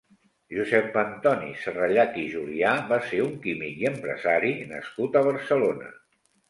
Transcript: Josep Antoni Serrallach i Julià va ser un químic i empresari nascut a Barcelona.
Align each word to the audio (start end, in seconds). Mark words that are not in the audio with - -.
Josep 0.53 0.95
Antoni 1.01 1.51
Serrallach 1.65 2.17
i 2.23 2.25
Julià 2.37 2.73
va 2.95 3.01
ser 3.11 3.23
un 3.29 3.39
químic 3.47 3.81
i 3.87 3.91
empresari 3.95 4.59
nascut 4.75 5.21
a 5.23 5.27
Barcelona. 5.33 5.97